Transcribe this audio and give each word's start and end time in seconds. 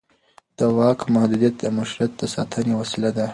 د 0.57 0.59
واک 0.77 0.99
محدودیت 1.13 1.53
د 1.59 1.63
مشروعیت 1.77 2.13
د 2.17 2.21
ساتنې 2.35 2.73
وسیله 2.81 3.09
ده 3.17 3.25